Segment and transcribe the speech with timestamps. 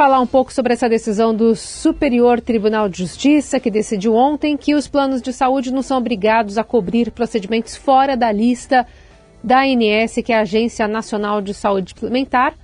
[0.00, 4.74] falar um pouco sobre essa decisão do Superior Tribunal de Justiça, que decidiu ontem que
[4.74, 8.86] os planos de saúde não são obrigados a cobrir procedimentos fora da lista
[9.44, 12.54] da ANS, que é a Agência Nacional de Saúde Suplementar,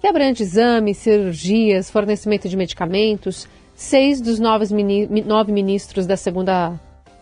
[0.00, 3.46] que abrange exames, cirurgias, fornecimento de medicamentos.
[3.74, 6.72] Seis dos nove ministros da segunda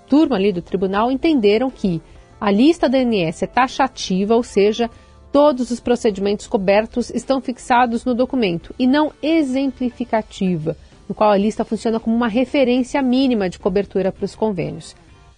[0.09, 2.01] turma ali do tribunal entenderam que
[2.41, 4.89] a lista da ANS é taxativa, ou seja,
[5.37, 10.75] todos os procedimentos cobertos estão fixados no documento e não exemplificativa,
[11.07, 14.97] no qual a lista funciona como uma referência mínima de cobertura para os convênios.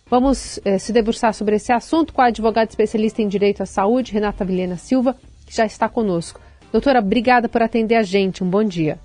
[0.09, 4.13] Vamos eh, se debruçar sobre esse assunto com a advogada especialista em direito à saúde,
[4.13, 6.41] Renata Vilhena Silva, que já está conosco.
[6.71, 8.45] Doutora, obrigada por atender a gente.
[8.45, 9.01] Um bom dia.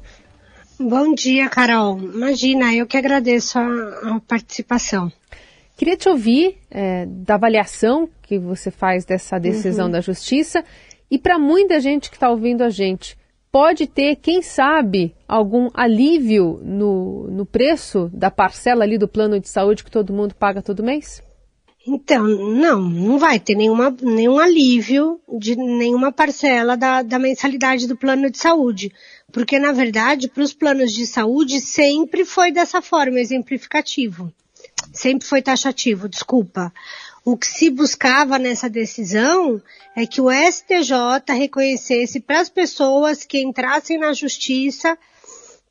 [0.80, 1.98] Bom dia, Carol.
[1.98, 5.12] Imagina, eu que agradeço a, a participação.
[5.76, 9.92] Queria te ouvir é, da avaliação que você faz dessa decisão uhum.
[9.92, 10.64] da Justiça
[11.14, 13.16] e para muita gente que está ouvindo a gente,
[13.52, 19.48] pode ter, quem sabe, algum alívio no, no preço da parcela ali do plano de
[19.48, 21.22] saúde que todo mundo paga todo mês?
[21.86, 27.96] Então, não, não vai ter nenhuma, nenhum alívio de nenhuma parcela da, da mensalidade do
[27.96, 28.92] plano de saúde.
[29.32, 34.34] Porque, na verdade, para os planos de saúde sempre foi dessa forma, exemplificativo
[34.94, 36.72] sempre foi taxativo, desculpa.
[37.26, 39.62] O que se buscava nessa decisão
[39.96, 44.98] é que o STJ reconhecesse para as pessoas que entrassem na justiça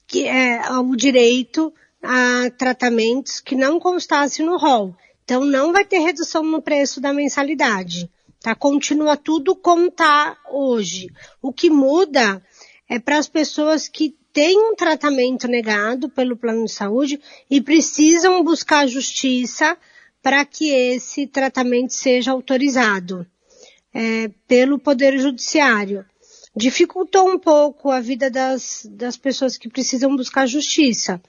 [0.06, 4.94] que é o direito a tratamentos que não constassem no rol.
[5.24, 8.10] Então não vai ter redução no preço da mensalidade.
[8.40, 8.54] Tá?
[8.54, 11.08] Continua tudo como está hoje.
[11.40, 12.42] O que muda
[12.88, 18.42] é para as pessoas que têm um tratamento negado pelo plano de saúde e precisam
[18.44, 19.78] buscar justiça
[20.22, 23.26] para que esse tratamento seja autorizado
[23.92, 26.04] é, pelo Poder Judiciário.
[26.54, 31.20] Dificultou um pouco a vida das, das pessoas que precisam buscar justiça,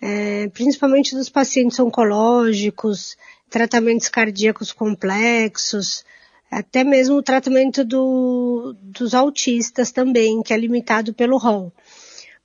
[0.00, 3.16] é, principalmente dos pacientes oncológicos,
[3.50, 6.04] tratamentos cardíacos complexos,
[6.50, 11.72] até mesmo o tratamento do, dos autistas também, que é limitado pelo rol.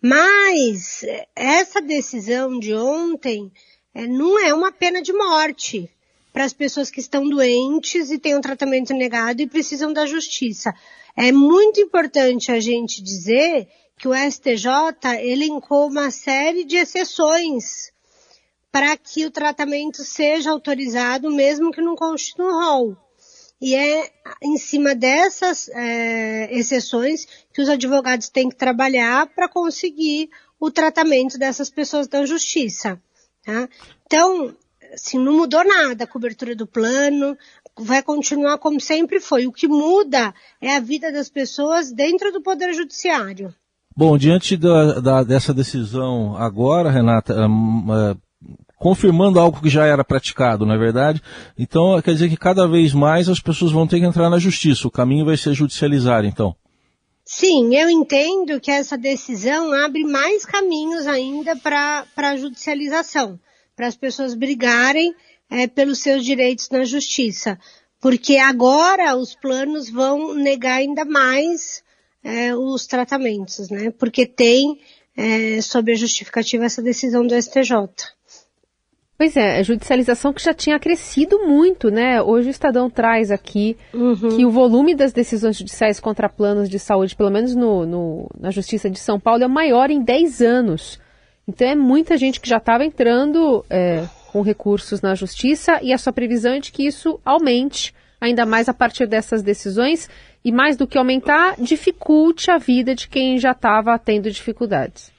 [0.01, 1.03] Mas
[1.35, 3.51] essa decisão de ontem
[3.93, 5.89] é, não é uma pena de morte
[6.31, 10.73] para as pessoas que estão doentes e têm um tratamento negado e precisam da justiça.
[11.15, 13.67] É muito importante a gente dizer
[13.97, 14.69] que o STJ
[15.23, 17.91] elencou uma série de exceções
[18.71, 22.95] para que o tratamento seja autorizado, mesmo que não conste no rol.
[23.59, 24.11] E é
[24.43, 31.39] em cima dessas é, exceções que os advogados têm que trabalhar para conseguir o tratamento
[31.39, 33.01] dessas pessoas da justiça.
[33.47, 33.69] Tá?
[34.05, 34.53] Então,
[34.93, 37.37] assim, não mudou nada a cobertura do plano,
[37.79, 39.47] vai continuar como sempre foi.
[39.47, 43.55] O que muda é a vida das pessoas dentro do Poder Judiciário.
[43.95, 47.47] Bom, diante da, da, dessa decisão agora, Renata,
[48.75, 51.23] confirmando algo que já era praticado, não é verdade?
[51.57, 54.89] Então, quer dizer que cada vez mais as pessoas vão ter que entrar na justiça.
[54.89, 56.53] O caminho vai ser judicializar, então.
[57.29, 63.37] Sim, eu entendo que essa decisão abre mais caminhos ainda para a judicialização,
[63.75, 65.13] para as pessoas brigarem
[65.49, 67.59] é, pelos seus direitos na justiça.
[67.99, 71.83] Porque agora os planos vão negar ainda mais
[72.23, 73.91] é, os tratamentos, né?
[73.91, 74.79] Porque tem
[75.17, 77.73] é, sobre a justificativa essa decisão do STJ.
[79.17, 82.21] Pois é, a judicialização que já tinha crescido muito, né?
[82.21, 84.37] Hoje o Estadão traz aqui uhum.
[84.37, 88.51] que o volume das decisões judiciais contra planos de saúde, pelo menos no, no, na
[88.51, 90.99] Justiça de São Paulo, é o maior em 10 anos.
[91.47, 95.97] Então é muita gente que já estava entrando é, com recursos na Justiça e a
[95.97, 100.07] sua previsão é de que isso aumente ainda mais a partir dessas decisões
[100.45, 105.11] e mais do que aumentar, dificulte a vida de quem já estava tendo dificuldades.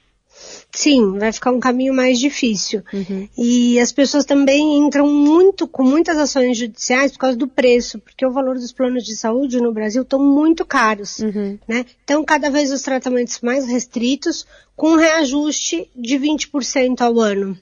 [0.70, 2.82] Sim, vai ficar um caminho mais difícil.
[2.92, 3.28] Uhum.
[3.36, 8.24] E as pessoas também entram muito com muitas ações judiciais por causa do preço, porque
[8.24, 11.58] o valor dos planos de saúde no Brasil estão muito caros, uhum.
[11.66, 11.84] né?
[12.04, 17.58] Então, cada vez os tratamentos mais restritos, com um reajuste de 20% ao ano,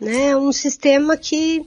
[0.00, 0.28] né?
[0.28, 1.66] É um sistema que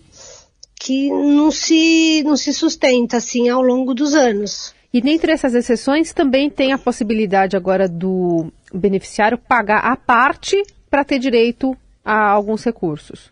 [0.79, 4.73] que não se não se sustenta assim ao longo dos anos.
[4.91, 11.05] E dentre essas exceções também tem a possibilidade agora do beneficiário pagar a parte para
[11.05, 13.31] ter direito a alguns recursos.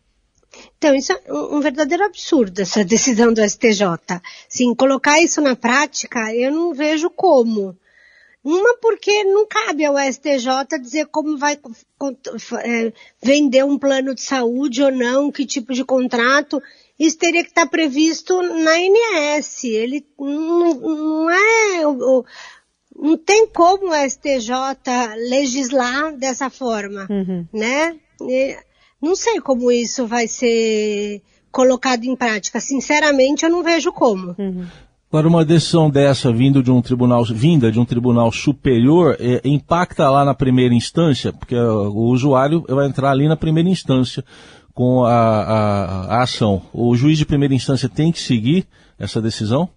[0.77, 4.21] Então, isso é um verdadeiro absurdo, essa decisão do STJ.
[4.47, 7.75] Sim, colocar isso na prática, eu não vejo como.
[8.43, 11.59] Uma porque não cabe ao STJ dizer como vai
[12.63, 16.61] é, vender um plano de saúde ou não, que tipo de contrato.
[16.99, 19.63] Isso teria que estar previsto na ANS.
[19.63, 22.25] Ele não, não é o,
[22.95, 24.51] não tem como o STJ
[25.29, 27.45] legislar dessa forma, uhum.
[27.53, 27.95] né?
[28.99, 31.21] Não sei como isso vai ser
[31.51, 32.59] colocado em prática.
[32.59, 34.35] Sinceramente, eu não vejo como.
[34.37, 34.65] Uhum.
[35.09, 40.09] Para uma decisão dessa vindo de um tribunal, vinda de um tribunal superior, é, impacta
[40.09, 44.23] lá na primeira instância, porque o usuário vai entrar ali na primeira instância
[44.77, 46.61] com a, a, a ação.
[46.71, 48.67] O juiz de primeira instância tem que seguir
[48.99, 49.67] essa decisão?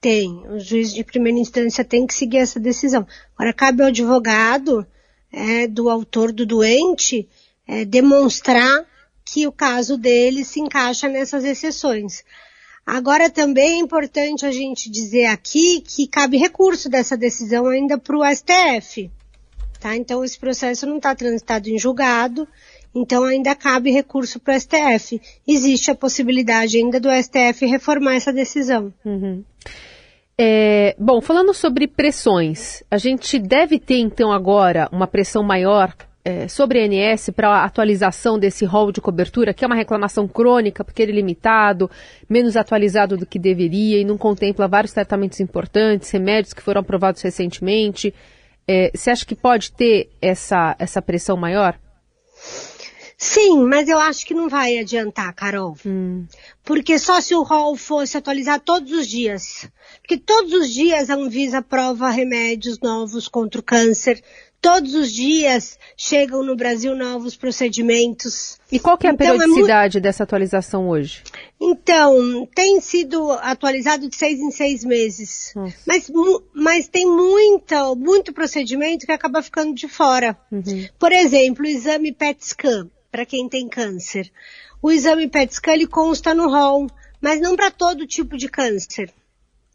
[0.00, 0.28] Tem.
[0.48, 3.06] O juiz de primeira instância tem que seguir essa decisão.
[3.36, 4.84] Agora, cabe ao advogado
[5.32, 7.28] é, do autor do doente
[7.68, 8.84] é, demonstrar
[9.24, 12.24] que o caso dele se encaixa nessas exceções.
[12.84, 18.16] Agora também é importante a gente dizer aqui que cabe recurso dessa decisão ainda para
[18.16, 19.08] o STF.
[19.78, 19.94] Tá?
[19.94, 22.48] Então esse processo não está transitado em julgado,
[22.96, 25.20] então ainda cabe recurso para o STF.
[25.46, 28.92] Existe a possibilidade ainda do STF reformar essa decisão.
[29.04, 29.44] Uhum.
[30.38, 35.94] É, bom, falando sobre pressões, a gente deve ter então agora uma pressão maior
[36.24, 40.26] é, sobre a ANS para a atualização desse rol de cobertura, que é uma reclamação
[40.26, 41.90] crônica, porque ele é limitado,
[42.28, 47.22] menos atualizado do que deveria e não contempla vários tratamentos importantes, remédios que foram aprovados
[47.22, 48.12] recentemente.
[48.66, 51.78] É, você acha que pode ter essa, essa pressão maior?
[53.18, 55.74] Sim, mas eu acho que não vai adiantar, Carol.
[55.86, 56.26] Hum.
[56.62, 59.68] Porque só se o rol fosse atualizar todos os dias.
[60.00, 64.22] Porque todos os dias a Anvisa aprova remédios novos contra o câncer,
[64.60, 68.58] Todos os dias chegam no Brasil novos procedimentos.
[68.72, 70.02] E qual que é a então, periodicidade é muito...
[70.02, 71.22] dessa atualização hoje?
[71.60, 75.54] Então, tem sido atualizado de seis em seis meses.
[75.86, 76.10] Mas,
[76.52, 80.36] mas tem muita, muito procedimento que acaba ficando de fora.
[80.50, 80.88] Uhum.
[80.98, 84.30] Por exemplo, o exame PET scan, para quem tem câncer.
[84.82, 86.86] O exame PET scan ele consta no rol,
[87.20, 89.12] mas não para todo tipo de câncer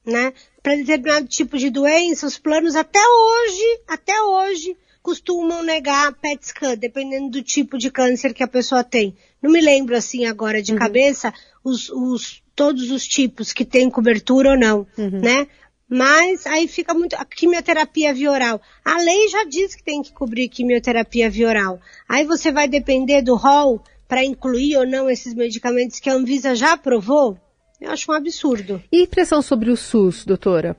[0.05, 0.33] né?
[0.61, 6.77] Para determinado tipo de doença, os planos até hoje, até hoje, costumam negar PET scan,
[6.77, 9.15] dependendo do tipo de câncer que a pessoa tem.
[9.41, 10.77] Não me lembro assim agora de uhum.
[10.77, 11.33] cabeça
[11.63, 15.21] os, os, todos os tipos que tem cobertura ou não, uhum.
[15.21, 15.47] né?
[15.93, 17.17] Mas aí fica muito.
[17.17, 18.61] A quimioterapia via oral.
[18.85, 21.81] A lei já diz que tem que cobrir quimioterapia via oral.
[22.07, 26.55] Aí você vai depender do rol para incluir ou não esses medicamentos que a Anvisa
[26.55, 27.37] já aprovou.
[27.81, 28.81] Eu acho um absurdo.
[28.89, 30.77] E pressão sobre o SUS, doutora?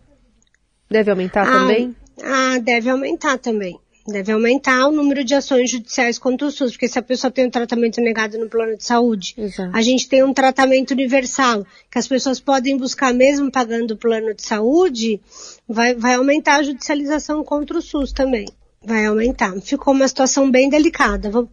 [0.88, 1.94] Deve aumentar ah, também?
[2.22, 3.78] Ah, deve aumentar também.
[4.06, 7.46] Deve aumentar o número de ações judiciais contra o SUS, porque se a pessoa tem
[7.46, 9.70] um tratamento negado no plano de saúde, Exato.
[9.72, 14.34] a gente tem um tratamento universal, que as pessoas podem buscar mesmo pagando o plano
[14.34, 15.20] de saúde,
[15.68, 18.46] vai, vai aumentar a judicialização contra o SUS também.
[18.84, 19.52] Vai aumentar.
[19.60, 21.30] Ficou uma situação bem delicada.
[21.30, 21.48] Vou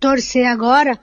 [0.00, 0.98] torcer agora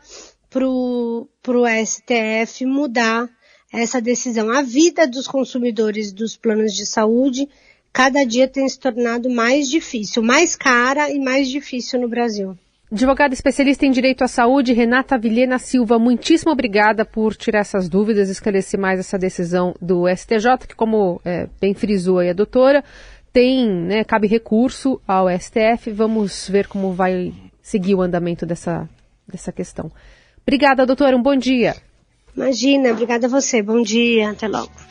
[0.50, 3.30] pro, pro STF mudar
[3.72, 4.50] essa decisão.
[4.52, 7.48] A vida dos consumidores dos planos de saúde
[7.96, 12.58] cada dia tem se tornado mais difícil, mais cara e mais difícil no Brasil.
[12.92, 18.28] Advogada especialista em direito à saúde, Renata Vilhena Silva, muitíssimo obrigada por tirar essas dúvidas,
[18.30, 22.84] esclarecer mais essa decisão do STJ, que como é, bem frisou aí a doutora,
[23.32, 25.90] tem, né, cabe recurso ao STF.
[25.92, 28.90] Vamos ver como vai seguir o andamento dessa,
[29.26, 29.90] dessa questão.
[30.44, 31.78] Obrigada, doutora, um bom dia.
[32.36, 33.62] Imagina, obrigada a você.
[33.62, 34.86] Bom dia, até logo.